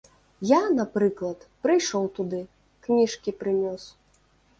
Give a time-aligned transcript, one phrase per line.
[0.51, 2.39] Я, напрыклад, прыйшоў туды,
[2.87, 3.83] кніжкі прынёс.